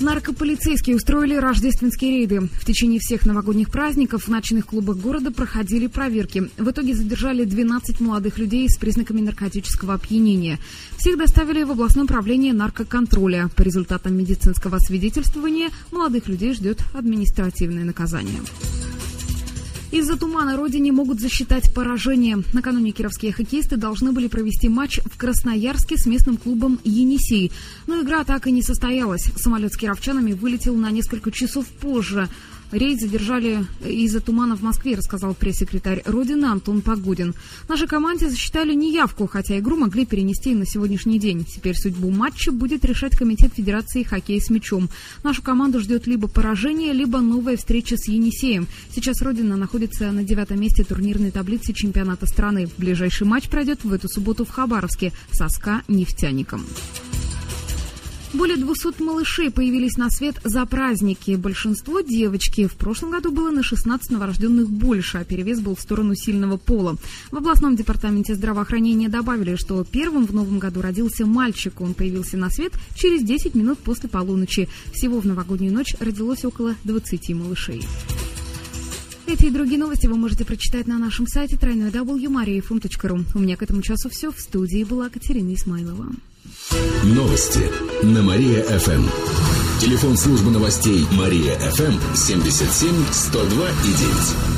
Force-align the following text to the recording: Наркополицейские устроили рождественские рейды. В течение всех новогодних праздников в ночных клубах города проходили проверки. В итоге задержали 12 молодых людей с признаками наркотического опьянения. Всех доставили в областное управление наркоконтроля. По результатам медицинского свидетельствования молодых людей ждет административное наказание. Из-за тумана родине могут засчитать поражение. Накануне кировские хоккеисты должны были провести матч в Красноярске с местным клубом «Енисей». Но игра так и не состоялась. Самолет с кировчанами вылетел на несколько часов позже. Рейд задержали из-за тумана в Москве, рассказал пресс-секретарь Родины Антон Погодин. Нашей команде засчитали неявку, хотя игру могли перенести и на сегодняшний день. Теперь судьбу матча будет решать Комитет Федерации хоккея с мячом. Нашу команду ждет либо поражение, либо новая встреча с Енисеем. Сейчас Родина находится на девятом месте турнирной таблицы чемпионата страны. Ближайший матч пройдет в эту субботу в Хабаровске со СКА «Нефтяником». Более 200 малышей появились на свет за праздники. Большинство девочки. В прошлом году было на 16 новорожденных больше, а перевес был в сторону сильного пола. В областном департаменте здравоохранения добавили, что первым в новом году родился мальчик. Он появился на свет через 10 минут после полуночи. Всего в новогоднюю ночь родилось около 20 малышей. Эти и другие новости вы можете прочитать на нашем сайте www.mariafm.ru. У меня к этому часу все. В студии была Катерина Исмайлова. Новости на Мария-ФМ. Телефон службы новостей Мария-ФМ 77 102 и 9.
Наркополицейские 0.00 0.96
устроили 0.96 1.36
рождественские 1.36 2.18
рейды. 2.18 2.40
В 2.40 2.64
течение 2.66 3.00
всех 3.00 3.24
новогодних 3.24 3.70
праздников 3.70 4.24
в 4.24 4.28
ночных 4.28 4.66
клубах 4.66 4.98
города 4.98 5.30
проходили 5.30 5.86
проверки. 5.86 6.50
В 6.58 6.70
итоге 6.70 6.94
задержали 6.94 7.44
12 7.44 8.00
молодых 8.00 8.36
людей 8.38 8.68
с 8.68 8.76
признаками 8.76 9.22
наркотического 9.22 9.94
опьянения. 9.94 10.58
Всех 10.98 11.16
доставили 11.16 11.62
в 11.62 11.70
областное 11.70 12.04
управление 12.04 12.52
наркоконтроля. 12.52 13.48
По 13.56 13.62
результатам 13.62 14.16
медицинского 14.16 14.78
свидетельствования 14.78 15.70
молодых 15.90 16.28
людей 16.28 16.52
ждет 16.52 16.80
административное 16.92 17.84
наказание. 17.84 18.40
Из-за 19.92 20.16
тумана 20.16 20.56
родине 20.56 20.90
могут 20.90 21.20
засчитать 21.20 21.72
поражение. 21.72 22.42
Накануне 22.52 22.90
кировские 22.90 23.32
хоккеисты 23.32 23.76
должны 23.76 24.12
были 24.12 24.26
провести 24.26 24.68
матч 24.68 24.98
в 25.04 25.16
Красноярске 25.16 25.96
с 25.96 26.06
местным 26.06 26.36
клубом 26.36 26.80
«Енисей». 26.84 27.52
Но 27.86 28.02
игра 28.02 28.24
так 28.24 28.46
и 28.46 28.52
не 28.52 28.62
состоялась. 28.62 29.30
Самолет 29.36 29.72
с 29.72 29.76
кировчанами 29.76 30.32
вылетел 30.32 30.74
на 30.74 30.90
несколько 30.90 31.30
часов 31.30 31.66
позже. 31.66 32.28
Рейд 32.72 33.00
задержали 33.00 33.64
из-за 33.86 34.20
тумана 34.20 34.56
в 34.56 34.62
Москве, 34.62 34.96
рассказал 34.96 35.34
пресс-секретарь 35.34 36.02
Родины 36.04 36.46
Антон 36.46 36.82
Погодин. 36.82 37.34
Нашей 37.68 37.86
команде 37.86 38.28
засчитали 38.28 38.74
неявку, 38.74 39.28
хотя 39.28 39.58
игру 39.58 39.76
могли 39.76 40.04
перенести 40.04 40.50
и 40.50 40.54
на 40.54 40.66
сегодняшний 40.66 41.20
день. 41.20 41.44
Теперь 41.44 41.76
судьбу 41.76 42.10
матча 42.10 42.50
будет 42.50 42.84
решать 42.84 43.16
Комитет 43.16 43.52
Федерации 43.54 44.02
хоккея 44.02 44.40
с 44.40 44.50
мячом. 44.50 44.88
Нашу 45.22 45.42
команду 45.42 45.78
ждет 45.78 46.08
либо 46.08 46.26
поражение, 46.26 46.92
либо 46.92 47.20
новая 47.20 47.56
встреча 47.56 47.96
с 47.96 48.08
Енисеем. 48.08 48.66
Сейчас 48.92 49.22
Родина 49.22 49.56
находится 49.86 50.10
на 50.10 50.24
девятом 50.24 50.60
месте 50.60 50.82
турнирной 50.82 51.30
таблицы 51.30 51.72
чемпионата 51.72 52.26
страны. 52.26 52.68
Ближайший 52.76 53.26
матч 53.26 53.48
пройдет 53.48 53.84
в 53.84 53.92
эту 53.92 54.08
субботу 54.08 54.44
в 54.44 54.50
Хабаровске 54.50 55.12
со 55.30 55.48
СКА 55.48 55.82
«Нефтяником». 55.86 56.64
Более 58.32 58.56
200 58.56 59.00
малышей 59.02 59.50
появились 59.50 59.96
на 59.96 60.10
свет 60.10 60.40
за 60.44 60.66
праздники. 60.66 61.36
Большинство 61.36 62.00
девочки. 62.00 62.66
В 62.66 62.74
прошлом 62.74 63.12
году 63.12 63.30
было 63.30 63.50
на 63.50 63.62
16 63.62 64.10
новорожденных 64.10 64.68
больше, 64.68 65.18
а 65.18 65.24
перевес 65.24 65.60
был 65.60 65.76
в 65.76 65.80
сторону 65.80 66.14
сильного 66.16 66.56
пола. 66.56 66.96
В 67.30 67.36
областном 67.36 67.76
департаменте 67.76 68.34
здравоохранения 68.34 69.08
добавили, 69.08 69.54
что 69.54 69.82
первым 69.84 70.26
в 70.26 70.34
новом 70.34 70.58
году 70.58 70.82
родился 70.82 71.24
мальчик. 71.24 71.80
Он 71.80 71.94
появился 71.94 72.36
на 72.36 72.50
свет 72.50 72.72
через 72.94 73.22
10 73.22 73.54
минут 73.54 73.78
после 73.78 74.08
полуночи. 74.08 74.68
Всего 74.92 75.20
в 75.20 75.26
новогоднюю 75.26 75.72
ночь 75.72 75.94
родилось 76.00 76.44
около 76.44 76.74
20 76.84 77.30
малышей. 77.30 77.82
Эти 79.26 79.46
и 79.46 79.50
другие 79.50 79.78
новости 79.78 80.06
вы 80.06 80.16
можете 80.16 80.44
прочитать 80.44 80.86
на 80.86 80.98
нашем 80.98 81.26
сайте 81.26 81.56
www.mariafm.ru. 81.56 83.24
У 83.34 83.38
меня 83.40 83.56
к 83.56 83.62
этому 83.62 83.82
часу 83.82 84.08
все. 84.08 84.30
В 84.30 84.38
студии 84.38 84.84
была 84.84 85.08
Катерина 85.08 85.52
Исмайлова. 85.52 86.06
Новости 87.02 87.68
на 88.04 88.22
Мария-ФМ. 88.22 89.04
Телефон 89.80 90.16
службы 90.16 90.52
новостей 90.52 91.04
Мария-ФМ 91.12 92.14
77 92.14 92.94
102 93.12 93.68
и 93.68 94.52
9. 94.52 94.55